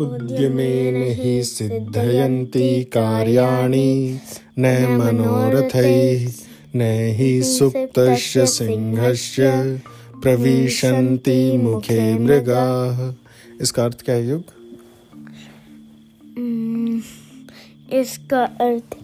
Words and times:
उद्यमेन 0.00 0.96
हि 1.18 1.42
सिद्धयन्ति 1.44 2.84
कार्याणि 2.84 4.18
न 4.58 4.66
मनोरथैः 4.98 6.32
न 6.76 6.82
हि 7.16 7.42
सुप्तस्य 7.42 8.46
सिंहस्य 8.46 9.50
प्रविशन्ति 10.22 11.56
मुखे 11.56 12.14
मृगाः। 12.18 13.14
इसका 13.62 13.84
अर्थ 13.84 14.02
क्या 14.02 14.14
है 14.14 14.28
युग? 14.28 14.44
इसका 17.92 18.44
अर्थ 18.44 18.96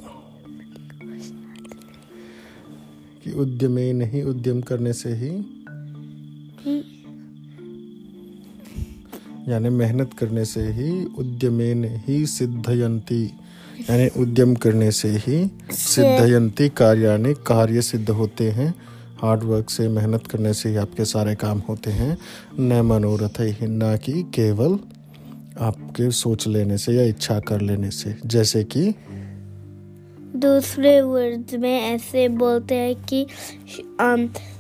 कि 3.24 3.32
उद्यमे 3.32 3.92
नहीं 3.92 4.22
उद्यम 4.22 4.60
करने 4.60 4.92
से 4.92 5.14
ही 5.14 5.30
यानी 9.48 9.68
मेहनत 9.68 10.10
करने 10.18 10.44
से 10.44 10.60
ही 10.60 11.04
उद्यमे 11.04 11.72
ही 12.08 12.26
सिद्धयंती 12.26 13.24
यानी 13.90 14.22
उद्यम 14.22 14.54
करने 14.54 14.90
से 14.92 15.08
ही 15.08 15.50
सिद्धयंती 15.70 16.68
कार्यानि 16.68 17.34
कार्य 17.46 17.82
सिद्ध 17.82 18.10
होते 18.10 18.50
हैं। 18.50 18.74
हार्ड 19.22 19.44
वर्क 19.44 19.70
से, 19.70 19.88
मेहनत 19.88 20.26
करने 20.26 20.54
से 20.54 20.68
ही 20.68 20.76
आपके 20.76 21.04
सारे 21.04 21.34
काम 21.34 21.58
होते 21.58 21.90
हैं। 21.90 22.18
न 22.58 22.80
मनोरथ 22.80 23.40
ही, 23.40 23.66
ना 23.66 23.96
कि 23.96 24.12
केवल 24.12 24.78
आपके 25.60 26.10
सोच 26.10 26.46
लेने 26.46 26.78
से 26.78 26.92
या 26.92 27.02
इच्छा 27.02 27.40
कर 27.40 27.60
लेने 27.60 27.90
से। 27.90 28.16
जैसे 28.26 28.64
कि 28.64 28.94
दूसरे 30.36 31.00
वर्ड 31.00 31.60
में 31.60 31.82
ऐसे 31.82 32.28
बोलते 32.28 32.74
हैं 32.74 32.94
कि 33.04 33.26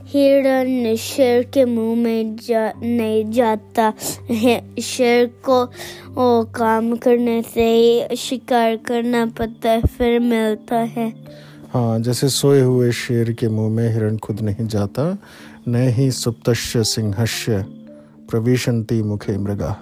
हिरण 0.06 0.94
शेर 0.96 1.42
के 1.42 1.64
मुँह 1.64 1.96
में 1.96 2.36
जा, 2.36 2.72
नहीं 2.82 3.30
जाता 3.30 3.92
है। 4.30 4.80
शेर 4.80 5.26
को 5.26 5.64
वो 6.14 6.44
काम 6.44 6.96
करने 6.96 7.42
से 7.42 7.64
ही 7.64 8.16
शिकार 8.16 8.76
करना 8.76 9.26
पड़ता 9.26 9.70
है, 9.70 9.82
फिर 9.82 10.20
मिलता 10.20 10.76
है। 10.76 11.12
हाँ 11.72 11.98
जैसे 11.98 12.28
सोए 12.28 12.60
हुए 12.60 12.92
शेर 12.92 13.32
के 13.32 13.48
मुँह 13.48 13.70
में 13.70 13.92
हिरण 13.92 14.16
खुद 14.16 14.40
नहीं 14.40 14.66
जाता, 14.66 15.18
न 15.68 15.88
ही 15.88 16.10
सुप्तश्य 16.10 16.84
सिंहस्य 16.84 17.64
प्रविशंति 18.30 19.02
मुखे 19.02 19.38
मृगा। 19.38 19.76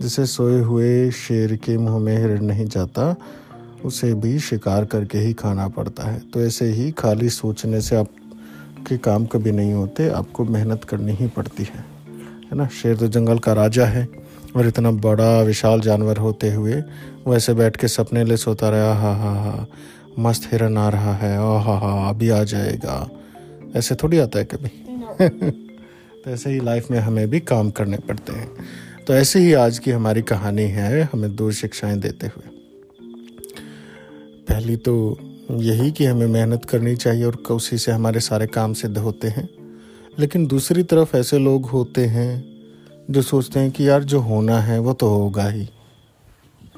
जैसे 0.00 0.26
सोए 0.26 0.60
हुए 0.60 1.10
शेर 1.10 1.56
के 1.56 1.76
मुँह 1.78 1.98
में 1.98 2.16
हिरण 2.18 2.44
नहीं 2.44 2.66
जाता, 2.66 3.16
उसे 3.84 4.14
भी 4.14 4.38
शिकार 4.38 4.84
करके 4.84 5.18
ही 5.18 5.32
खाना 5.32 5.68
पड़ता 5.68 6.10
है। 6.10 6.18
तो 6.32 6.40
ऐसे 6.40 6.66
ही 6.66 6.90
खाली 6.90 7.28
सोचने 7.28 7.80
से 7.80 7.96
आपके 8.84 8.96
काम 8.96 9.26
कभी 9.26 9.52
नहीं 9.52 9.72
होते, 9.72 10.08
आपको 10.08 10.44
मेहनत 10.44 10.84
करनी 10.84 11.12
ही 11.12 11.26
पड़ती 11.26 11.62
है। 11.62 11.84
है 12.44 12.54
ना? 12.54 12.66
शेर 12.66 12.96
तो 12.96 13.08
जंगल 13.08 13.38
का 13.38 13.52
राजा 13.52 13.86
है 13.86 14.08
और 14.56 14.66
इतना 14.66 14.90
बड़ा 14.90 15.40
विशाल 15.40 15.80
जानवर 15.80 16.16
होते 16.16 16.52
हुए 16.52 16.82
वैसे 17.26 17.54
बैठ 17.54 17.76
के 17.76 17.88
सपने 17.88 18.24
ले 18.24 18.36
सोता 18.36 18.68
रहा, 18.68 18.94
हा 18.94 19.14
हा 19.14 19.42
हा, 19.42 19.66
मस्त 20.18 20.52
हिरन 20.52 20.78
आ 20.78 20.88
रहा 20.88 21.14
है 21.14 21.44
ओ 21.44 21.56
हा 21.56 21.78
हा 21.78 22.08
अभी 22.08 22.28
आ 22.28 22.44
जाएगा। 22.44 23.10
ऐसे 23.76 23.94
थोड़ी 23.94 24.18
आता 24.18 24.38
है 24.38 24.44
कभी। 24.44 24.68
तो 26.24 26.30
ऐसे 26.30 26.50
ही 26.50 26.60
लाइफ 26.60 26.90
में 26.90 26.98
हमें 26.98 27.30
भी 27.30 27.40
काम 27.40 27.70
करने 27.70 27.96
पड़ते 27.96 28.32
हैं। 28.32 28.50
तो 29.06 29.14
ऐसे 29.14 29.38
ही 29.38 29.52
आज 29.52 29.78
की 29.78 29.90
हमारी 29.90 30.22
कहानी 30.22 30.62
है, 30.62 31.02
हमें 31.02 31.36
दो 31.36 31.50
शिक्षाएँ 31.50 31.98
देते 31.98 32.26
हुए। 32.26 32.48
पहली 34.48 34.76
तो 34.76 35.18
यही 35.50 35.92
कि 35.92 36.04
हमें 36.04 36.26
मेहनत 36.26 36.64
करनी 36.64 36.96
चाहिए 36.96 37.24
और 37.24 37.34
उसी 37.34 37.78
से 37.78 37.92
हमारे 37.92 38.20
सारे 38.20 38.46
काम 38.46 38.72
सिद्ध 38.72 38.98
होते 38.98 39.28
हैं। 39.28 39.48
लेकिन 40.18 40.46
दूसरी 40.46 40.82
तरफ़ 40.82 41.16
ऐसे 41.16 41.38
लोग 41.38 41.66
होते 41.66 42.06
हैं 42.06 42.44
जो 43.10 43.22
सोचते 43.22 43.60
हैं 43.60 43.70
कि 43.70 43.88
यार 43.88 44.04
जो 44.04 44.20
होना 44.20 44.58
है 44.58 44.78
वो 44.78 44.92
तो 44.92 45.08
होगा 45.08 45.48
ही। 45.48 45.68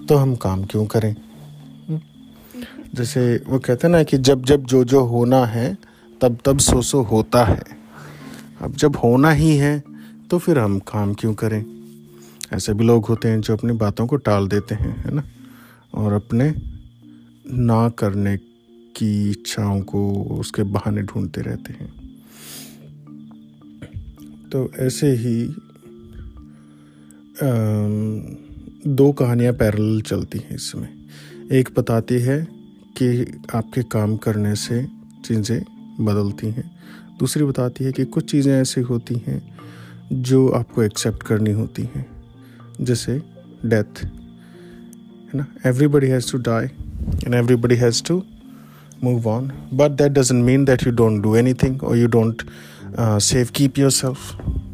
तो 0.08 0.17
हम 0.17 0.34
काम 0.36 0.64
क्यों 0.64 0.86
करें? 0.86 1.17
जैसे 2.95 3.45
वो 3.48 3.58
कहते 3.58 3.86
हैं 3.86 3.92
ना 3.92 4.02
कि 4.02 4.18
जब 4.18 4.45
जब 4.45 4.64
जो 4.64 4.85
जो 4.85 5.05
होना 5.05 5.45
है, 5.46 5.79
तब 6.20 6.39
तब 6.45 6.58
सो 6.58 6.83
सो 6.83 7.02
होता 7.02 7.45
है। 7.45 7.63
अब 8.63 8.74
जब 8.74 8.96
होना 8.96 9.30
ही 9.30 9.57
है 9.57 9.83
तो 10.30 10.39
फिर 10.39 10.58
हम 10.58 10.79
काम 10.79 11.14
क्यों 11.14 11.35
करें? 11.35 11.64
ऐसे 12.52 12.74
भी 12.74 12.85
लोग 12.85 13.07
होते 13.07 13.29
हैं 13.29 13.40
जो 13.40 13.57
अपनी 13.57 13.73
बातों 13.73 14.07
को 14.07 14.17
टाल 14.17 14.48
देते 14.48 14.74
हैं, 14.74 15.05
है 15.05 15.14
ना? 15.14 15.23
और 15.95 16.13
अपने 16.13 16.55
ना 17.46 17.89
करने 17.89 18.36
की 18.96 19.30
इच्छाओं 19.30 19.80
को 19.80 20.01
उसके 20.40 20.62
बहाने 20.62 21.02
ढूंढते 21.02 21.40
रहते 21.40 21.73
हैं। 21.73 21.89
तो 24.52 24.70
ऐसे 24.79 25.12
ही 25.12 25.55
दो 28.86 29.12
कहानियाँ 29.12 29.52
पैरल 29.52 30.01
चलती 30.01 30.39
हैं 30.39 30.55
इसमें। 30.55 30.89
एक 31.52 31.68
बताती 31.79 32.14
है 32.14 32.39
कि 32.98 33.40
आपके 33.55 33.83
काम 33.83 34.17
करने 34.17 34.55
से 34.55 34.86
चीज़ें 35.24 35.61
बदलती 36.01 36.46
हैं। 36.46 36.70
दूसरी 37.18 37.45
बताती 37.45 37.84
है 37.84 37.92
कि 37.92 38.05
कुछ 38.05 38.30
चीज़ें 38.30 38.52
ऐसी 38.52 38.80
होती 38.80 39.14
हैं 39.27 39.40
जो 40.13 40.48
आपको 40.48 40.83
एक्सेप्ट 40.83 41.23
करनी 41.23 41.52
होती 41.52 41.83
हैं। 41.83 42.07
जैसे 42.80 43.18
डेथ 43.67 44.05
है 44.05 45.30
ना? 45.34 45.46
Everybody 45.67 46.07
has 46.07 46.33
to 46.33 46.39
die 46.39 46.64
and 47.24 47.34
everybody 47.34 47.77
has 47.77 48.02
to 48.02 48.20
move 49.05 49.27
on. 49.27 49.52
But 49.80 49.96
that 49.96 50.14
doesn't 50.14 50.45
mean 50.46 50.64
that 50.64 50.86
you 50.86 50.92
don't 50.92 51.20
do 51.23 51.34
anything 51.34 51.80
or 51.83 51.96
you 51.96 52.08
don't 52.08 52.42
uh, 52.98 53.18
save 53.18 53.52
keep 53.52 53.79
yourself. 53.79 54.17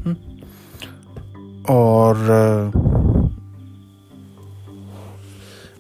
Hmm? 0.03 0.16
और 1.71 2.15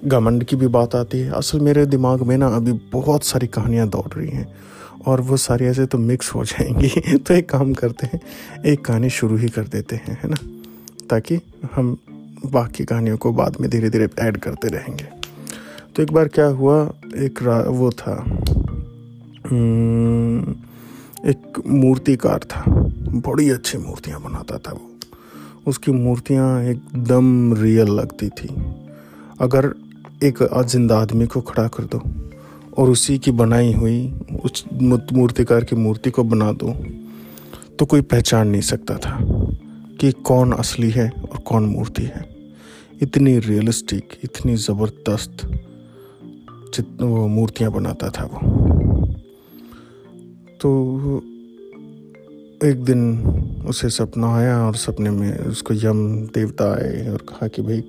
घमंड 0.04 0.44
की 0.44 0.56
भी 0.56 0.66
बात 0.66 0.94
आती 0.94 1.18
है। 1.18 1.30
असल 1.30 1.60
मेरे 1.60 1.86
दिमाग 1.86 2.22
में 2.22 2.38
ना 2.38 2.46
अभी 2.46 2.72
बहुत 2.72 3.24
सारी 3.24 3.46
कहानियाँ 3.46 3.88
दौड़ 3.88 4.18
रही 4.18 4.28
हैं 4.28 4.54
और 5.06 5.20
वो 5.20 5.36
सारी 5.36 5.64
ऐसे 5.64 5.86
तो 5.86 5.98
मिक्स 5.98 6.34
हो 6.34 6.44
जाएँगी। 6.44 7.18
तो 7.18 7.34
एक 7.34 7.50
काम 7.50 7.74
करते 7.74 8.06
हैं 8.06 8.20
एक 8.62 8.84
कहानी 8.84 9.10
शुरू 9.10 9.36
ही 9.36 9.48
कर 9.48 9.62
देते 9.62 9.96
हैं 9.96 10.20
है 10.22 10.30
ना? 10.30 10.36
ताकि 11.10 11.40
हम 11.74 11.98
बाकी 12.46 12.84
कहानियों 12.84 13.16
को 13.16 13.32
बाद 13.32 13.56
में 13.60 13.70
धीरे 13.70 13.90
धीरे 13.90 14.08
ऐड 14.18 14.36
करते 14.36 14.68
रहेंगे। 14.68 15.21
तो 15.96 16.02
एक 16.02 16.12
बार 16.12 16.28
क्या 16.28 16.46
हुआ, 16.48 16.76
एक 17.16 17.42
वो 17.68 17.90
था 17.92 18.14
एक 21.24 21.60
मूर्तिकार 21.66 22.44
था, 22.44 22.62
बड़ी 22.66 23.48
अच्छी 23.50 23.78
मूर्तियाँ 23.78 24.20
बनाता 24.22 24.58
था 24.58 24.72
वो। 24.72 24.88
उसकी 25.66 25.92
मूर्तियाँ 25.92 26.62
एकदम 26.64 27.54
रियल 27.54 27.88
लगती 27.90 28.28
थी। 28.30 28.48
अगर 29.40 29.72
एक 30.22 30.42
ज़िंदा 30.64 30.98
आदमी 30.98 31.26
को 31.26 31.40
खड़ा 31.40 31.66
कर 31.68 31.84
दो 31.84 32.02
और 32.78 32.90
उसी 32.90 33.18
की 33.18 33.30
बनाई 33.32 33.72
हुई 33.72 33.98
उस 34.44 34.64
मूर्तिकार 34.72 35.64
की 35.64 35.76
मूर्ति 35.76 36.10
को 36.10 36.24
बना 36.24 36.52
दो 36.54 36.72
तो 37.78 37.86
कोई 37.86 38.00
पहचान 38.02 38.48
नहीं 38.48 38.62
सकता 38.62 38.96
था 38.96 39.18
कि 40.00 40.10
कौन 40.24 40.52
असली 40.52 40.90
है 40.90 41.08
और 41.10 41.38
कौन 41.38 41.66
मूर्ति 41.66 42.02
है। 42.04 42.24
इतनी 43.02 43.38
रियलिस्टिक 43.40 44.18
इतनी 44.24 44.56
ज़बरदस्त 44.58 45.46
वो 46.80 47.26
मूर्तियाँ 47.28 47.72
बनाता 47.72 48.08
था 48.10 48.24
वो। 48.24 48.38
तो 50.60 50.70
एक 52.64 52.84
दिन 52.84 53.18
उसे 53.66 53.88
सपना 53.90 54.34
आया 54.36 54.56
और 54.66 54.76
सपने 54.76 55.10
में 55.10 55.38
उसको 55.38 55.74
यम 55.74 56.26
देवता 56.26 56.72
आए 56.72 57.08
और 57.08 57.22
कहा 57.28 57.48
कि 57.48 57.62
भाई, 57.62 57.82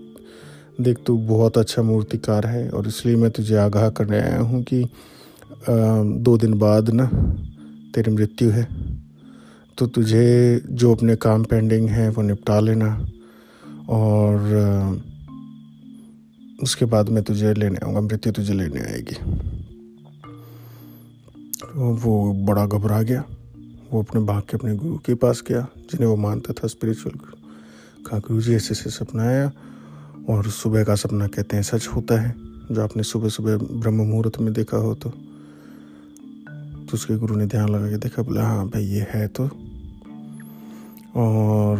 देख 0.82 0.98
तू 1.06 1.18
बहुत 1.18 1.58
अच्छा 1.58 1.82
मूर्तिकार 1.82 2.46
है 2.48 2.70
और 2.70 2.88
इसलिए 2.88 3.16
मैं 3.16 3.32
तुझे 3.32 3.56
आगाह 3.56 3.90
करने 3.90 4.20
आया 4.20 4.40
हूँ 4.40 4.64
कि 4.64 4.84
दो 5.70 6.38
दिन 6.38 6.54
बाद 6.60 6.90
ना 6.90 7.06
तेरी 7.96 8.12
मृत्यु 8.12 8.50
है। 8.50 8.68
तो 9.78 9.88
तुझे 9.88 10.62
जो 10.70 10.94
अपने 10.96 11.16
काम 11.16 11.44
पेंडिंग 11.44 11.90
है 11.90 12.10
वो 12.10 12.22
निपटा 12.22 12.60
लेना 12.60 13.06
और 13.90 15.13
उसके 16.62 16.86
बाद 16.86 17.10
मैं 17.10 17.24
तुझे 17.24 17.54
लेने 17.54 17.78
आऊँगा, 17.84 18.02
मृत्यु 18.02 18.34
तुझे 18.34 18.54
लेने 18.54 18.80
आएगी। 18.80 19.16
वो 21.76 22.34
बड़ा 22.34 22.66
घबरा 22.66 23.02
गया। 23.02 23.24
वो 23.92 24.04
अपने 24.04 24.22
भाग 24.22 24.42
के 24.42 24.58
अपने 24.58 24.76
गुरु 24.76 24.98
के 24.98 25.16
पास 25.16 25.44
गया, 25.48 25.68
जिन्हें 25.78 26.08
वो 26.08 26.16
मानता 26.16 26.54
था 26.54 26.68
स्पिरिचुअल 26.68 27.16
गुरु। 27.16 27.36
कहा 28.06 28.20
गुरु 28.20 28.42
जी 28.42 28.54
ऐसे 28.54 28.72
ऐसे 28.72 28.90
सपना 28.90 29.24
आया, 29.24 29.52
और 30.30 30.50
सुबह 30.50 30.84
का 30.84 30.96
सपना 30.96 31.28
कहते 31.28 31.56
हैं, 31.56 31.64
सच 31.64 31.88
होता 31.88 32.22
है, 32.22 32.36
जो 32.72 32.84
आपने 32.84 33.04
सुबह 33.04 33.30
सुबह 33.30 33.58
ब्रह्म 33.58 33.96
मुहूर्त 33.96 34.42
में 34.42 34.54
देखा 34.54 34.78
हो 34.78 34.96
तो। 34.96 35.10
तो 35.10 36.90
उसके 36.94 37.16
गुरु 37.16 37.36
ने 37.36 37.46
ध्यान 37.46 37.70
लगा 37.70 37.90
के 37.90 37.98
देखा, 37.98 38.22
बोला 38.22 38.44
हाँ 38.44 38.68
भाई, 38.68 38.84
ये 38.84 39.08
है 39.10 39.28
तो। 39.28 39.50
और, 41.16 41.78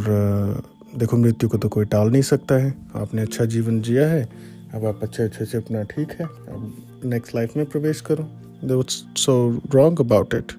देखो, 0.96 1.18
मृत्यु 1.18 1.50
को 1.50 1.58
तो 1.58 1.70
कोई 1.70 1.86
टाल 1.86 2.10
नहीं 2.10 2.22
सकता 2.22 2.56
है। 2.56 2.76
आपने 2.96 3.22
अच्छा 3.22 3.46
जीवन 3.46 3.82
जिया 3.82 4.08
है 4.08 4.53
अब 4.74 4.86
आप 4.86 5.00
अच्छे 5.04 5.24
अच्छे 5.24 5.46
से 5.46 5.58
अपना 5.58 5.84
ठीक 5.84 6.12
है, 6.12 6.26
अब 6.26 7.02
नेक्स्ट 7.06 7.36
लाइफ 7.36 7.58
में 7.58 7.66
प्रवेश 7.66 8.02
करो। 8.02 8.24
They 8.64 8.82
so 9.18 9.62
wrong 9.74 10.00
about 10.02 10.34
it 10.34 10.52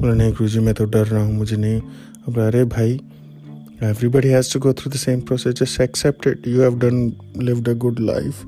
बोला, 0.00 0.14
नहीं 0.14 0.32
गुरु 0.32 0.48
जी, 0.48 0.58
मैं 0.58 0.74
तो 0.74 0.84
डर 0.84 1.06
रहा 1.06 1.24
हूँ, 1.24 1.34
मुझे 1.34 1.56
नहीं 1.56 1.80
अब 2.28 2.38
अरे 2.38 2.64
भाई, 2.66 3.00
everybody 3.82 4.30
has 4.30 4.48
to 4.52 4.58
go 4.60 4.72
through 4.72 4.90
the 4.94 5.02
same 5.02 5.20
process 5.28 5.54
just 5.58 5.80
accept 5.80 6.26
it 6.30 6.46
you 6.46 6.60
have 6.60 6.78
done, 6.80 6.98
lived 7.42 7.68
a 7.68 7.76
good 7.84 8.00
life 8.08 8.44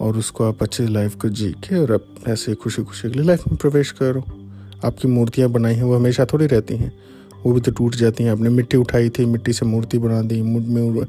और 0.00 0.16
उसको 0.18 0.44
आप 0.44 0.62
अच्छी 0.62 0.86
लाइफ 0.86 1.14
को 1.14 1.28
जी 1.28 1.50
के 1.64 1.76
और 1.76 1.92
अब 1.92 2.14
ऐसे 2.28 2.54
खुशी 2.54 2.82
खुशी 2.84 3.08
अगली 3.08 3.22
लाइफ 3.22 3.46
में 3.48 3.56
प्रवेश 3.56 3.90
करो। 3.90 4.24
आपकी 4.84 5.08
मूर्तियाँ 5.08 5.48
बनाई 5.50 5.74
हैं, 5.74 5.82
वो 5.82 5.96
हमेशा 5.96 6.24
थोड़ी 6.24 6.46
रहती 6.46 6.76
हैं। 6.76 6.92
वो 7.44 7.52
भी 7.52 7.60
तो 7.60 7.72
टूट 7.72 7.94
जाती 7.94 8.24
हैं। 8.24 8.30
आपने 8.30 8.50
मिट्टी 8.50 8.76
उठाई 8.76 9.08
थी, 9.08 9.24
मिट्टी 9.24 9.52
से 9.52 9.66
मूर्ति 9.66 9.98
बना 9.98 10.20
दी 10.22 10.40
मूड 10.42 10.64
में 10.64 11.06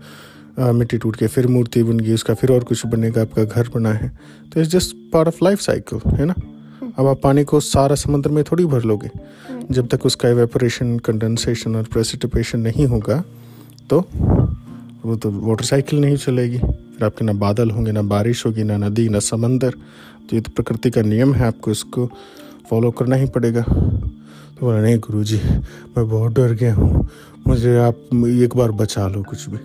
मिट्टी 0.60 0.98
टूट 0.98 1.16
के 1.16 1.28
फिर 1.28 1.48
मूर्ति 1.48 1.84
बन 1.84 2.00
गई 2.00 2.14
उसका 2.14 2.34
फिर 2.34 2.52
और 2.52 2.64
कुछ 2.64 2.86
बनेगा 2.86 3.22
आपका 3.22 3.44
घर 3.44 3.70
बना 3.70 3.92
है। 3.94 4.10
तो 4.54 4.62
it's 4.62 4.72
just 4.72 4.96
part 5.14 5.28
of 5.28 5.44
life 5.44 5.60
cycle 5.62 6.00
है 6.10 6.26
ना? 6.26 6.34
अब 6.98 7.08
आप 7.08 7.20
पानी 7.24 7.44
को 7.44 7.60
सारा 7.60 7.96
समुद्र 7.96 8.30
में 8.32 8.44
थोड़ी 8.44 8.66
भर 8.66 8.84
लोगे। 8.84 9.10
जब 9.72 9.88
तक 9.88 10.06
उसका 10.06 10.30
एवेपोरेशन 10.30 10.98
कंडेंसेशन 11.00 11.76
और 11.76 11.84
प्रेसिटिपेशन 11.84 12.60
नहीं 12.60 12.86
होगा 12.88 13.24
तो 13.90 14.00
वो 15.06 15.16
तो 15.16 15.32
वाटर 15.32 15.66
साइकिल 15.66 16.02
नहीं 16.02 16.18
चलेगी। 16.18 16.58
फिर 16.58 17.04
आपके 17.04 17.26
ना 17.26 17.34
बादल 17.36 17.72
होंगे 17.72 17.92
ना 17.92 18.02
बारिश 18.04 18.46
होगी 18.46 18.64
ना 18.64 18.78
नदी 18.78 19.08
ना 19.10 19.20
समंदर। 19.22 19.72
तो 20.30 20.36
ये 20.36 20.42
तो 20.42 20.52
प्रकृति 20.56 20.90
का 20.92 21.02
नियम 21.02 21.34
है 21.34 21.46
आपको 21.48 21.72
इसको 21.72 22.10
फॉलो 22.70 22.92
करना 22.92 23.16
ही 23.16 23.26
पड़ेगा। 23.26 23.62
तो 23.62 24.66
बोला 24.66 24.82
नहीं 24.82 24.98
गुरु 25.00 25.24
जी 25.24 25.38
मैं 25.38 26.08
बहुत 26.10 26.34
डर 26.34 26.54
गया 26.54 26.74
हूँ। 26.76 27.08
मुझे 27.48 27.78
आप 27.78 28.10
एक 28.26 28.56
बार 28.56 28.72
बचा 28.74 29.08
लो 29.08 29.24
कुछ 29.24 29.50
भी। 29.50 29.58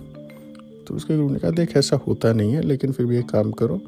तो 0.91 0.97
उसके 0.97 1.17
गुरु 1.17 1.29
ने 1.31 1.39
कहा, 1.39 1.51
देख, 1.51 1.77
ऐसा 1.77 1.97
होता 2.07 2.33
नहीं 2.33 2.53
है, 2.53 2.61
लेकिन 2.63 2.93
फिर 2.93 3.07
भी 3.07 3.19
एक 3.19 3.29
काम 3.29 3.51
करो, 3.53 3.81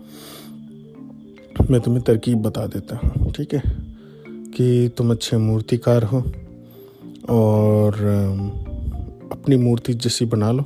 मैं 1.71 1.81
तुम्हें 1.81 2.03
तरकीब 2.05 2.43
बता 2.43 2.67
देता 2.67 2.97
हूँ, 2.97 3.33
ठीक 3.33 3.55
है, 3.55 3.63
कि 4.55 4.91
तुम 4.97 5.11
अच्छे 5.11 5.37
मूर्तिकार 5.37 6.05
हो 6.05 6.19
और 7.29 7.95
अपनी 9.33 9.57
मूर्ति 9.57 9.95
जैसी 9.95 10.25
बना 10.25 10.51
लो, 10.53 10.65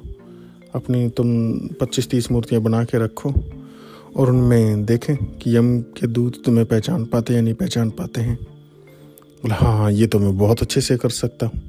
अपनी 0.75 1.09
तुम 1.09 1.29
पच्चीस 1.81 2.11
तीस 2.11 2.31
मूर्तियाँ 2.33 2.63
बना 2.63 2.85
के 2.85 2.99
रखो 2.99 3.33
और 4.17 4.31
उनमें 4.31 4.85
देखें 4.85 5.17
कि 5.17 5.57
यम 5.57 5.81
के 5.97 6.07
दूध 6.07 6.43
तुम्हें 6.45 6.67
पहचान 6.67 7.05
पाते 7.07 7.35
या 7.35 7.41
नहीं 7.41 7.55
पहचान 7.55 7.91
पाते 7.91 8.21
हैं। 8.21 8.37
बोला 9.43 9.55
हाँ 9.55 9.77
हाँ 9.79 9.91
ये 9.93 10.07
तो 10.07 10.19
मैं 10.19 10.37
बहुत 10.39 10.63
अच्छे 10.63 10.81
से 10.81 10.97
कर 10.97 11.11
सकता 11.13 11.47
हूँ। 11.47 11.61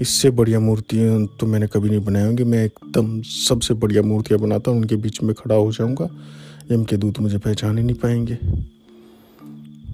इससे 0.00 0.30
बढ़िया 0.30 0.60
मूर्तियाँ 0.60 1.26
तो 1.40 1.46
मैंने 1.46 1.66
कभी 1.66 1.88
नहीं 1.88 2.00
बनाई 2.04 2.24
होंगी। 2.24 2.44
मैं 2.44 2.64
एकदम 2.64 3.20
सबसे 3.22 3.74
बढ़िया 3.74 4.02
मूर्तियाँ 4.02 4.40
बनाता 4.40 4.70
हूँ, 4.70 4.80
उनके 4.80 4.96
बीच 4.96 5.22
में 5.22 5.34
खड़ा 5.34 5.54
हो 5.54 5.72
जाऊँगा। 5.72 6.08
यम 6.72 6.84
के 6.84 6.96
दूत 6.96 7.18
मुझे 7.20 7.38
पहचान 7.38 7.78
ही 7.78 7.84
नहीं 7.84 7.96
पाएँगे। 7.96 8.38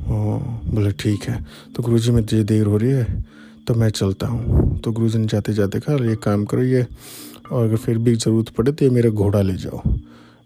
बोले 0.06 0.90
ठीक 0.92 1.22
है। 1.22 1.44
तो 1.76 1.82
गुरु 1.82 1.98
जी 1.98 2.10
मुझे 2.12 2.42
देर 2.44 2.66
हो 2.66 2.76
रही 2.76 2.90
है 2.90 3.24
तो 3.66 3.74
मैं 3.74 3.88
चलता 3.90 4.26
हूँ। 4.26 4.78
तो 4.80 4.92
गुरु 4.92 5.08
जी 5.08 5.18
ने 5.18 5.26
जाते 5.26 5.52
जाते 5.52 5.80
कहा, 5.80 5.96
ये 5.96 6.16
काम 6.16 6.44
करो 6.44 6.62
ये, 6.62 6.86
और 7.52 7.64
अगर 7.64 7.76
फिर 7.76 7.98
भी 7.98 8.14
ज़रूरत 8.16 8.48
पड़े 8.56 8.72
तो 8.72 8.84
ये 8.84 8.90
मेरा 8.90 9.10
घोड़ा 9.10 9.40
ले 9.42 9.54
जाओ। 9.56 9.82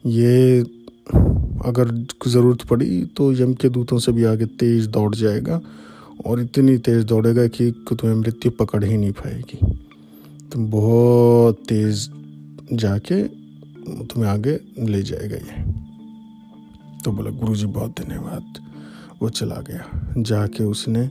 ये 0.05 0.61
अगर 1.67 1.91
ज़रूरत 2.27 2.63
पड़ी 2.69 3.05
तो 3.17 3.33
यम 3.33 3.53
के 3.55 3.69
दूतों 3.69 3.99
से 3.99 4.13
भी 4.13 4.25
आगे 4.25 4.47
तेज़ 4.57 4.89
दौड़ 4.89 5.15
जाएगा 5.15 5.61
और 6.27 6.41
इतनी 6.41 6.79
तेज़ 6.79 7.05
दौड़ेगा 7.05 7.47
कि 7.47 7.71
तुम्हें 7.71 8.15
मृत्यु 8.15 8.51
पकड़ 8.51 8.85
ही 8.85 8.97
नहीं 8.97 9.13
पाएगी। 9.13 9.79
तुम 10.53 10.71
बहुत 10.71 11.57
तेज़ 11.69 12.11
जाके 12.73 13.23
तुम्हें 14.05 14.31
आगे 14.31 14.61
ले 14.79 15.03
जाएगा 15.03 15.37
ये। 15.37 15.73
तो 17.05 17.13
बोला 17.13 17.31
गुरु 17.31 17.55
जी 17.55 17.67
बहुत 17.67 17.91
धन्यवाद। 17.91 18.71
वो 19.23 19.29
चला 19.29 19.55
गया। 19.55 20.15
जाके 20.19 20.65
उसने 20.65 21.11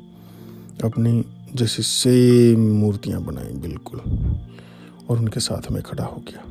अपनी 0.84 1.26
जैसी 1.56 1.84
सेम 1.84 2.60
मूर्तियाँ 2.60 3.22
बनाई, 3.22 3.54
बिल्कुल। 3.54 4.00
और 5.10 5.20
उनके 5.20 5.40
साथ 5.40 5.72
में 5.72 5.84
खड़ा 5.84 6.04
हो 6.04 6.24
गया। 6.28 6.46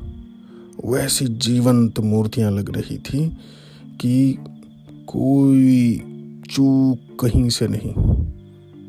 वैसी 0.85 1.25
जीवंत 1.25 1.99
मूर्तियाँ 1.99 2.51
लग 2.51 2.77
रही 2.77 2.97
थी 2.97 3.37
कि 4.01 4.37
कोई 5.07 6.01
चूक 6.49 7.19
कहीं 7.19 7.49
से 7.49 7.67
नहीं। 7.67 8.08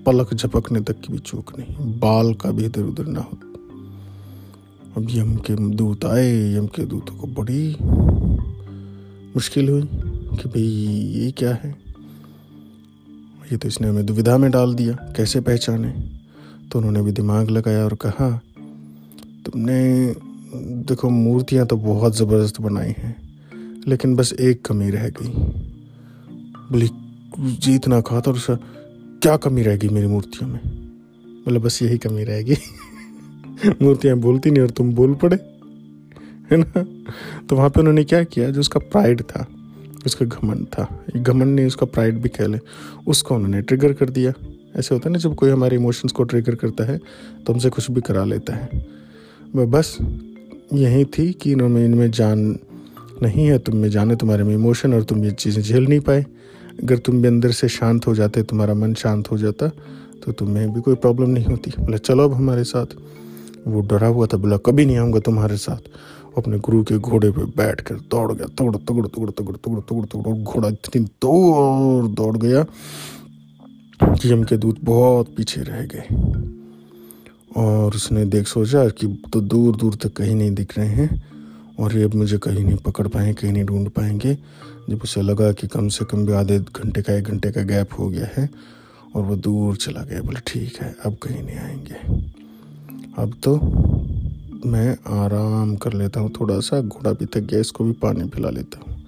पलक 0.07 0.35
झपकने 0.35 0.81
तक 0.81 1.01
की 1.01 1.13
भी 1.13 1.19
चूक 1.19 1.59
नहीं। 1.59 1.77
बाल 2.01 2.35
का 2.35 2.51
भी 2.51 2.65
इधर 2.65 2.83
उधर 2.83 3.07
ना 3.07 3.21
हो। 3.21 3.39
अब 4.97 5.07
यम 5.11 5.37
के 5.37 5.55
दूत 5.71 6.05
आए, 6.05 6.57
यम 6.57 6.67
के 6.67 6.85
दूतों 6.85 7.17
को 7.17 7.27
बड़ी 7.27 7.77
मुश्किल 9.37 9.69
हुई 9.69 9.83
कि 10.37 10.49
भाई 10.49 10.63
ये 11.25 11.31
क्या 11.31 11.55
है? 11.55 11.77
ये 13.53 13.57
तो 13.57 13.69
इसने 13.69 13.89
हमें 13.89 14.07
दुविधा 14.07 14.39
में 14.39 14.51
डाल 14.51 14.75
दिया, 14.75 14.93
कैसे 14.93 15.41
पहचाने? 15.41 15.91
तो 16.73 16.79
उन्होंने 16.79 17.03
भी 17.03 17.13
दिमाग 17.13 17.51
लगाया 17.51 17.85
और 17.85 17.95
कहा, 17.95 18.41
तुमने, 19.47 20.15
देखो, 20.55 21.11
मूर्तियाँ 21.11 21.67
तो 21.67 21.77
बहुत 21.77 22.17
ज़बरदस्त 22.17 22.61
बनाई 22.61 22.95
हैं, 22.99 23.17
लेकिन 23.89 24.17
बस 24.17 24.33
एक 24.33 24.65
कमी 24.65 24.91
रह 24.91 25.09
गई। 25.09 25.29
बोली 26.73 26.91
जीतना 27.57 28.01
कहा 28.01 28.21
था 28.21 28.31
उसका 28.31 28.59
क्या 29.23 29.37
कमी 29.37 29.63
रहेगी 29.63 29.89
मेरी 29.89 30.07
मूर्तियों 30.07 30.49
में? 30.49 30.61
मतलब 31.49 31.61
बस 31.61 31.83
यही 31.83 31.99
कमी 31.99 32.25
रहेगी। 32.25 32.55
मूर्तियाँ 33.83 34.17
बोलती 34.17 34.51
नहीं 34.51 34.63
और 34.63 34.71
तुम 34.71 34.93
बोल 34.95 35.15
पड़े। 35.15 35.37
है 36.51 36.57
ना? 36.57 36.85
तो 37.49 37.57
वहाँ 37.57 37.71
पे 37.71 37.81
उन्होंने 37.81 38.05
क्या 38.05 38.25
किया, 38.25 38.51
जो 38.51 38.61
उसका 38.61 38.81
प्राइड 38.81 39.23
था, 39.23 39.47
उसका 40.07 40.27
घमंड 40.27 40.67
था 40.67 41.05
घमंड 41.17 41.57
नहीं, 41.57 41.67
उसका 41.67 41.87
प्राइड 41.87 42.19
भी 42.19 42.29
कह 42.29 42.47
ले, 42.47 42.59
उसको 43.07 43.35
उन्होंने 43.35 43.63
ट्रिगर 43.63 43.93
कर 43.93 44.11
दिया। 44.11 44.33
ऐसे 44.77 44.95
होता 44.95 45.09
है 45.09 45.13
ना, 45.13 45.19
जब 45.19 45.35
कोई 45.35 45.51
हमारे 45.51 45.77
इमोशंस 45.77 46.13
को 46.13 46.23
ट्रिगर 46.23 46.55
करता 46.55 46.85
है 46.85 46.99
तो 47.47 47.53
हमसे 47.53 47.71
कुछ 47.71 47.91
भी 47.91 48.01
करा 48.01 48.25
लेता 48.25 48.55
है। 48.55 48.87
बस 49.57 49.99
यही 50.75 51.05
थी 51.05 51.33
कि 51.33 51.53
इन्होंने, 51.53 51.85
इनमें 51.85 52.11
जान 52.11 52.59
नहीं 53.23 53.47
है, 53.47 53.59
तुम 53.59 53.77
में 53.77 53.89
जाने 53.89 54.17
तुम्हारे 54.17 54.45
में 54.45 54.55
इमोशन 54.55 54.95
और 54.95 55.03
तुम 55.03 55.25
ये 55.25 55.31
चीज़ें 55.31 55.63
झेल 55.63 55.87
नहीं 55.87 56.01
पाए। 56.01 56.27
अगर 56.83 56.99
तुम 56.99 57.21
भी 57.23 57.29
अंदर 57.29 57.51
से 57.51 57.69
शांत 57.69 58.07
हो 58.07 58.15
जाते, 58.15 58.43
तुम्हारा 58.43 58.75
मन 58.75 58.95
शांत 58.95 59.31
हो 59.31 59.39
जाता 59.39 59.69
तो 60.21 60.33
तुम्हें 60.33 60.73
भी 60.73 60.81
कोई 60.81 60.95
प्रॉब्लम 60.95 61.31
नहीं 61.31 61.45
होती। 61.45 61.71
बोला, 61.81 61.97
चलो 61.97 62.25
अब 62.25 62.33
हमारे 62.35 62.65
साथ। 62.65 62.87
वो 63.67 63.81
डरा 63.81 64.07
हुआ 64.07 64.27
था, 64.27 64.37
बोला, 64.37 64.57
कभी 64.57 64.85
नहीं 64.87 64.97
आऊँगा 64.99 65.21
तुम्हारे 65.21 65.57
साथ। 65.57 65.89
अपने 66.39 66.59
गुरु 66.59 66.83
के 66.85 66.99
घोड़े 66.99 67.31
पे 67.31 67.45
बैठ 67.57 67.81
कर 67.81 67.95
दौड़ 68.11 68.33
गया 68.33 68.47
तोड़ 68.49 68.77
तगड़ 68.77 69.07
तगड़ 69.07 69.31
तगड़ 69.31 69.57
तगड़ 69.57 69.81
तगड़ 69.81 70.05
तगड़ 70.07 70.33
घोड़ा 70.35 70.69
इतनी 70.69 71.03
दौड़ 71.23 72.07
दौड़ 72.09 72.37
गया 72.37 72.63
कि 74.01 74.45
के 74.45 74.57
दूत 74.57 74.79
बहुत 74.85 75.35
पीछे 75.37 75.61
रह 75.61 75.87
गए। 75.87 76.05
और 77.57 77.95
उसने 77.95 78.25
देख 78.25 78.47
सोचा 78.47 78.89
कि 78.91 79.07
तो 79.33 79.41
दूर 79.41 79.77
दूर 79.77 79.95
तक 79.95 80.13
कहीं 80.13 80.35
नहीं 80.35 80.55
दिख 80.55 80.79
रहे 80.79 80.89
हैं। 80.89 81.23
और 81.81 81.97
ये 81.97 82.05
अब 82.05 82.15
मुझे 82.15 82.39
कहीं 82.39 82.65
नहीं 82.65 82.77
पकड़ 82.77 83.07
पाएँगे, 83.09 83.33
कहीं 83.33 83.53
नहीं 83.53 83.65
ढूंढ 83.65 83.89
पाएँगे। 83.89 84.35
जब 84.91 85.03
उसे 85.03 85.23
लगा 85.23 85.53
कि 85.53 85.67
कम 85.67 85.89
से 85.89 86.05
कम 86.05 86.27
भी 86.27 86.33
आधे 86.33 86.59
घंटे 86.59 87.03
का, 87.03 87.15
एक 87.15 87.25
घंटे 87.25 87.51
का 87.53 87.63
गैप 87.63 87.99
हो 87.99 88.09
गया 88.09 88.27
है 88.37 88.49
और 89.17 89.23
वो 89.23 89.37
दूर 89.37 89.77
चला 89.77 90.03
गया, 90.03 90.23
बोले, 90.23 90.41
ठीक 90.47 90.77
है, 90.77 90.95
अब 91.05 91.17
कहीं 91.23 91.43
नहीं 91.43 91.59
आएँगे। 91.59 91.95
अब 93.23 93.35
तो 93.43 93.57
मैं 94.67 94.97
आराम 95.25 95.77
कर 95.77 95.93
लेता 95.93 96.21
हूँ 96.21 96.33
थोड़ा 96.41 96.61
सा 96.61 96.81
घोड़ा 96.81 97.13
भी 97.13 97.27
थक 97.27 97.41
गया, 97.41 97.61
इसको 97.61 97.85
भी 97.85 97.93
पानी 97.93 98.25
पिला 98.25 98.51
लेता 98.51 98.81
हूँ। 98.81 98.99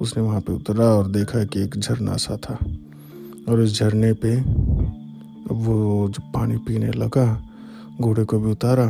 उसने 0.00 0.22
वहाँ 0.22 0.40
पे 0.40 0.52
उतरा 0.52 0.84
और 0.84 1.06
देखा 1.06 1.44
कि 1.44 1.60
एक 1.60 1.76
झरना 1.78 2.16
सा 2.16 2.36
था। 2.36 2.58
और 3.48 3.60
उस 3.60 3.78
झरने 3.78 4.12
पे 4.12 4.36
वो 5.54 6.08
जब 6.08 6.32
पानी 6.32 6.56
पीने 6.56 6.90
लगा, 6.92 7.26
घोड़े 8.00 8.24
को 8.24 8.38
भी 8.38 8.50
उतारा 8.50 8.86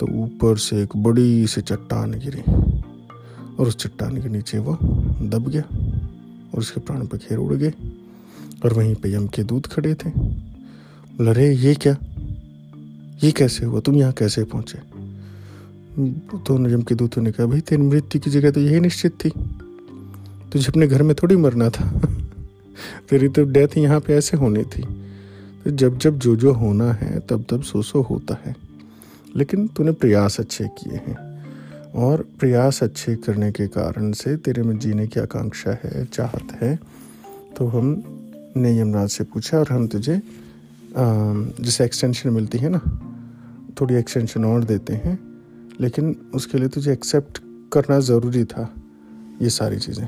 तो 0.00 0.06
ऊपर 0.06 0.56
से 0.56 0.82
एक 0.82 0.96
बड़ी 0.96 1.46
सी 1.46 1.60
चट्टान 1.60 2.10
गिरी 2.12 2.42
और 3.58 3.68
उस 3.68 3.76
चट्टान 3.76 4.22
के 4.22 4.28
नीचे 4.28 4.58
वो 4.58 4.74
दब 5.22 5.48
गया 5.48 5.62
और 6.54 6.58
उसके 6.58 6.80
प्राण 6.80 7.06
पखेर 7.06 7.38
उड़ 7.38 7.54
गए 7.54 7.72
और 8.64 8.72
वहीं 8.72 8.94
पे 8.94 9.14
यम 9.14 9.26
के 9.26 9.42
दूध 9.42 9.66
खड़े 9.66 9.94
थे। 9.94 10.10
बोला 10.10 11.32
रे 11.32 11.54
ये 11.54 11.74
क्या? 11.74 11.96
ये 13.24 13.32
कैसे 13.32 13.64
हुआ? 13.64 13.80
तुम 13.80 13.94
यहाँ 13.94 14.12
कैसे 14.12 14.44
पहुँचे? 14.44 14.78
तो 16.38 16.68
यम 16.68 16.82
के 16.82 16.94
दूतों 16.94 17.22
ने 17.22 17.32
कहा, 17.32 17.46
भाई, 17.46 17.60
तेरी 17.60 17.82
मृत्यु 17.82 18.20
की 18.20 18.30
जगह 18.30 18.50
तो 18.50 18.60
यही 18.60 18.80
निश्चित 18.80 19.12
थी। 19.24 19.30
तुझे 20.52 20.66
अपने 20.68 20.86
घर 20.86 21.02
में 21.02 21.16
थोड़ी 21.22 21.36
मरना 21.36 21.70
था। 21.70 22.00
तेरी 23.10 23.28
तो 23.28 23.44
डेथ 23.44 23.68
यहाँ 23.78 24.00
पे 24.00 24.14
ऐसे 24.14 24.36
होनी 24.36 24.62
थी। 24.62 24.82
तो 25.64 25.70
जब 25.70 25.98
जब 25.98 26.18
जो 26.18 26.36
जो 26.36 26.52
होना 26.52 26.92
है, 26.92 27.20
तब 27.20 27.44
तब 27.50 27.62
सो 27.62 27.82
सो 27.82 28.02
होता 28.02 28.42
है। 28.46 28.67
लेकिन 29.36 29.66
तूने 29.68 29.92
प्रयास 29.92 30.40
अच्छे 30.40 30.64
किए 30.64 30.96
हैं। 30.96 31.16
और 31.94 32.28
प्रयास 32.40 32.82
अच्छे 32.82 33.14
करने 33.16 33.50
के 33.52 33.66
कारण 33.66 34.12
से 34.12 34.36
तेरे 34.36 34.62
में 34.62 34.78
जीने 34.78 35.06
की 35.06 35.20
आकांक्षा 35.20 35.70
है, 35.84 36.04
चाहत 36.04 36.52
है। 36.52 36.78
तो 37.56 37.66
हम 37.66 38.02
ने 38.56 38.78
यमराज 38.80 39.08
से 39.08 39.24
पूछा 39.24 39.58
और 39.58 39.68
हम 39.70 39.86
तुझे 39.86 40.20
जैसे 41.60 41.84
एक्सटेंशन 41.84 42.30
मिलती 42.30 42.58
है 42.58 42.68
ना, 42.68 42.80
थोड़ी 43.80 43.94
एक्सटेंशन 43.94 44.44
और 44.44 44.64
देते 44.64 44.92
हैं। 44.94 45.18
लेकिन 45.80 46.16
उसके 46.34 46.58
लिए 46.58 46.68
तुझे 46.68 46.92
एक्सेप्ट 46.92 47.38
करना 47.72 47.98
ज़रूरी 48.00 48.44
था 48.44 48.74
ये 49.42 49.50
सारी 49.50 49.78
चीज़ें। 49.78 50.06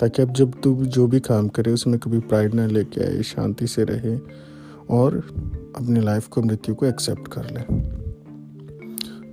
ताकि 0.00 0.22
अब 0.22 0.32
जब 0.32 0.52
तू 0.62 0.74
जो 0.86 1.06
भी 1.06 1.20
काम 1.20 1.48
करे, 1.48 1.72
उसमें 1.72 1.98
कभी 1.98 2.18
प्राइड 2.20 2.54
ना 2.54 2.66
लेके 2.66 3.00
आए, 3.00 3.22
शांति 3.22 3.66
से 3.66 3.84
रहे 3.84 4.18
और 4.90 5.16
अपनी 5.76 6.00
लाइफ 6.00 6.26
को, 6.26 6.42
मृत्यु 6.42 6.74
को 6.74 6.86
एक्सेप्ट 6.86 7.28
कर 7.28 7.44
ले। 7.44 7.77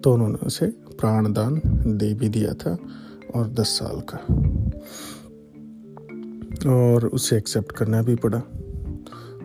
तो 0.05 0.13
उन्होंने 0.13 0.35
उसे 0.35 0.67
प्राणदान 0.67 1.61
दे 1.87 2.13
भी 2.13 2.29
दिया 2.29 2.53
था 2.53 2.77
और 3.35 3.47
दस 3.47 3.67
साल 3.67 4.01
का। 4.09 4.17
और 6.71 7.05
उसे 7.05 7.37
एक्सेप्ट 7.37 7.71
करना 7.71 8.01
भी 8.01 8.15
पड़ा। 8.15 8.39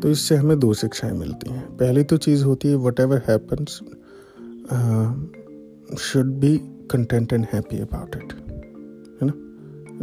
तो 0.03 0.09
इससे 0.09 0.37
हमें 0.37 0.59
दो 0.59 0.75
शिक्षाएँ 0.75 1.13
मिलती 1.13 1.51
हैं। 1.51 1.77
पहली 1.77 2.05
तो 2.05 2.17
चीज़ 2.17 2.45
होती 2.45 2.69
है 2.69 2.77
whatever 3.01 3.23
happens 3.29 3.71
should 6.01 6.27
be 6.27 6.59
content 6.91 7.33
and 7.33 7.47
happy 7.53 7.79
about 7.79 8.17
it 8.17 8.33
है 9.23 9.29
ना? 9.29 9.33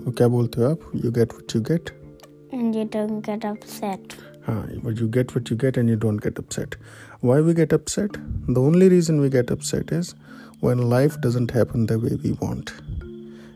वो 0.06 0.12
क्या 0.12 0.28
बोलते 0.28 0.62
हो 0.62 0.68
आप? 0.68 0.80
You 1.06 1.12
get 1.12 1.34
what 1.34 1.56
you 1.56 1.62
get 1.62 1.90
And 2.56 2.76
you 2.76 2.86
don't 2.96 3.18
get 3.30 3.42
upset. 3.46 4.14
हाँ 4.48 4.68
but 4.86 5.00
you 5.02 5.08
get 5.18 5.32
what 5.36 5.50
you 5.52 5.56
get 5.64 5.78
and 5.80 5.90
you 5.92 5.98
don't 6.04 6.20
get 6.26 6.38
upset 6.42 6.76
why 7.26 7.38
we 7.48 7.54
get 7.54 7.74
upset? 7.78 8.18
The 8.56 8.62
only 8.62 8.88
reason 8.94 9.20
we 9.24 9.30
get 9.36 9.52
upset 9.56 9.92
is 10.00 10.12
when 10.61 10.79
life 10.91 11.21
doesn't 11.21 11.51
happen 11.51 11.87
the 11.87 11.99
way 11.99 12.17
we 12.25 12.33
want 12.33 12.73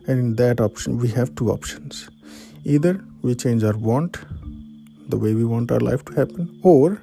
and 0.06 0.18
in 0.18 0.36
that 0.36 0.60
option 0.60 0.98
we 0.98 1.08
have 1.08 1.34
two 1.34 1.50
options 1.50 2.08
either 2.64 2.94
we 3.22 3.34
change 3.34 3.64
our 3.64 3.76
want 3.76 4.18
the 5.08 5.16
way 5.16 5.34
we 5.34 5.44
want 5.44 5.70
our 5.70 5.80
life 5.80 6.04
to 6.04 6.14
happen 6.14 6.48
or 6.62 7.02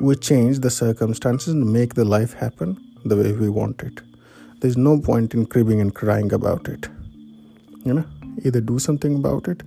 we 0.00 0.14
change 0.14 0.60
the 0.60 0.70
circumstances 0.70 1.54
and 1.54 1.72
make 1.72 1.94
the 1.94 2.04
life 2.04 2.34
happen 2.34 2.76
the 3.04 3.16
way 3.16 3.32
we 3.32 3.48
want 3.48 3.82
it 3.82 4.00
there's 4.60 4.76
no 4.76 4.98
point 5.00 5.34
in 5.34 5.46
cribbing 5.46 5.80
and 5.80 5.94
crying 5.94 6.32
about 6.32 6.68
it 6.68 6.88
you 7.84 7.92
know 7.92 8.04
either 8.44 8.60
do 8.60 8.78
something 8.78 9.16
about 9.16 9.48
it 9.48 9.62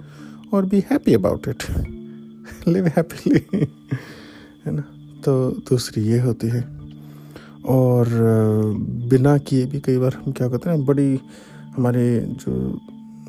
or 0.52 0.62
be 0.64 0.82
happy 0.82 1.14
about 1.14 1.48
it 1.48 1.68
live 2.68 2.88
happily 2.96 3.40
है 4.66 4.72
ना 4.72 4.82
तो 5.26 5.34
दूसरी 5.70 6.02
ये 6.08 6.20
होती 6.20 6.48
है 6.48 6.62
और 7.69 8.09
बिना 9.11 9.37
किए 9.39 9.67
भी 9.67 9.81
कई 9.81 9.97
बार 9.99 10.15
हम 10.15 10.33
क्या 10.33 10.49
करते 10.49 10.71
हैं, 10.71 10.85
बड़ी 10.85 11.21
हमारे 11.77 12.21
जो 12.21 12.81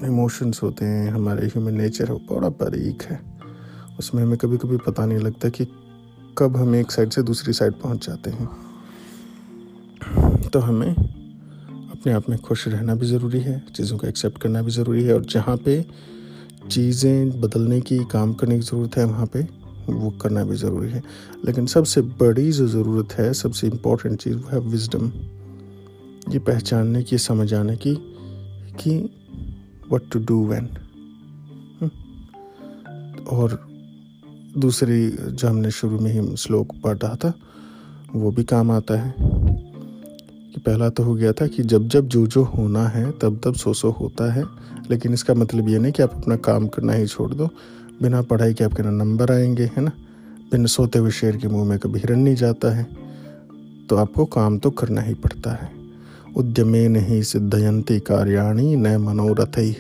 इमोशंस 0.08 0.60
होते 0.64 0.86
हैं, 0.86 1.12
हमारे 1.12 1.48
ह्यूमन 1.48 1.74
नेचर 1.74 2.12
है 2.12 2.16
बड़ा 2.32 2.50
बारीक 2.50 3.04
है। 3.04 3.20
उसमें 4.00 4.24
हमें 4.24 4.38
कभी 4.38 4.58
कभी 4.58 4.78
पता 4.78 5.06
नहीं 5.06 5.20
लगता 5.20 5.50
कि 5.50 5.66
कब 6.38 6.58
हम 6.58 6.76
एक 6.76 6.92
साइड 6.92 7.10
से 7.10 7.24
दूसरी 7.24 7.54
साइड 7.54 7.74
पहुँच 7.74 8.08
जाते 8.08 8.30
हैं। 8.30 8.48
तो 10.50 10.60
हमें 10.60 10.92
अपने 10.92 12.14
आप 12.14 12.30
में 12.30 12.38
खुश 12.40 12.68
रहना 12.68 12.96
भी 12.96 13.06
ज़रूरी 13.06 13.40
है, 13.40 13.60
चीज़ों 13.76 13.98
को 13.98 14.08
एक्सेप्ट 14.08 14.42
करना 14.42 14.62
भी 14.62 14.72
ज़रूरी 14.72 15.04
है 15.04 15.14
और 15.14 15.26
जहाँ 15.26 15.58
पे 15.58 15.86
चीज़ें 16.70 17.42
बदलने 17.42 17.80
की, 17.82 17.98
काम 18.04 18.34
करने 18.34 18.56
की 18.56 18.62
ज़रूरत 18.62 18.98
है, 18.98 19.06
वहाँ 19.06 19.26
पे 19.26 19.44
वो 19.90 20.10
करना 20.10 20.44
भी 20.44 20.56
ज़रूरी 20.56 20.90
है। 20.90 21.04
लेकिन 21.46 21.66
सबसे 21.66 22.02
बड़ी 22.02 22.52
जो 22.52 22.68
ज़रूरत 22.68 23.14
है, 23.14 23.34
सबसे 23.34 23.68
इम्पोर्टेंट 23.68 24.22
चीज़ 24.22 24.36
वो 24.36 24.50
है 24.50 24.60
विजडम 24.60 25.12
ये 26.34 26.40
पहचानने 26.40 27.04
की 27.04 27.18
समझ 27.18 27.54
आने 27.54 27.76
की 27.76 27.96
कि 28.80 29.10
वट 29.92 30.02
टू 30.12 30.20
डू 30.20 30.46
वैन 30.48 30.70
और 33.30 33.68
दूसरी 34.58 35.10
जो 35.10 35.48
हमने 35.48 35.72
शुरू 35.72 36.00
में 36.00 36.22
ही 36.22 36.38
श्लोक 36.38 36.68
पढ़ा 36.84 37.16
था, 37.16 37.34
वो 38.16 38.32
भी 38.32 38.44
काम 38.44 38.72
आता 38.72 39.02
है। 39.02 39.16
कि 40.54 40.62
पहला 40.62 40.90
तो 40.90 41.04
हो 41.04 41.16
गया 41.16 41.34
था 41.34 41.48
कि 41.48 41.64
जब 41.64 41.88
जब 41.88 42.08
जो 42.08 42.28
जो 42.28 42.44
होना 42.44 42.88
है, 42.88 43.12
तब 43.12 43.42
तब 43.44 43.54
सो 43.54 43.74
सो 43.74 43.90
होता 43.90 44.34
है। 44.34 44.44
लेकिन 44.92 45.14
इसका 45.14 45.34
मतलब 45.34 45.70
ये 45.70 45.80
नहीं 45.80 45.92
कि 45.92 46.04
आप 46.04 46.14
अपना 46.16 46.36
काम 46.36 46.68
करना 46.68 46.94
ही 46.94 47.08
छोड़ 47.08 47.34
दो। 47.34 47.50
बिना 48.02 48.22
पढ़ाई 48.22 48.54
के 48.54 48.64
आपके 48.64 48.84
ना 48.84 48.92
नंबर 48.92 49.32
आएँगे, 49.32 49.64
है 49.64 49.82
ना? 49.82 49.92
बिना 50.52 50.66
सोते 50.66 51.00
हुए 51.00 51.12
शेर 51.12 51.38
के 51.38 51.48
मुँह 51.48 51.70
में 51.70 51.80
कभी 51.80 52.00
हिरन 52.00 52.20
नहीं 52.20 52.36
जाता 52.36 52.76
है। 52.76 52.88
तो 53.90 53.96
आपको 53.96 54.26
काम 54.26 54.60
तो 54.60 54.72
करना 54.72 55.02
ही 55.02 55.14
पड़ता 55.14 55.52
है। 55.52 55.70
उद्यमे 56.38 56.88
नहीं 56.88 57.22
सिद्धयंती 57.22 58.00
कार्याणी, 58.00 58.76
न 58.76 58.98
मनोरथ। 58.98 59.58
ही 59.58 59.78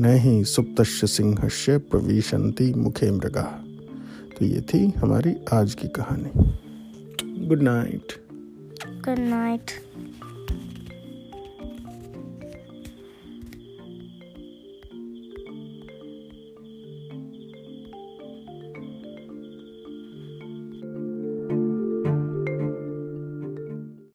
न 0.00 0.04
ही 0.04 0.44
सुप्त 0.44 0.82
सिंहस्य 0.82 1.78
प्रविशंति 1.78 2.74
मुखे 2.74 3.10
मृगा। 3.10 3.64
तो 4.38 4.44
ये 4.44 4.60
थी 4.60 4.92
हमारी 4.98 5.36
आज 5.52 5.74
की 5.74 5.88
कहानी। 5.88 6.50
Good 7.46 7.62
night 7.62 8.06
good 8.88 9.16
night. 9.16 9.70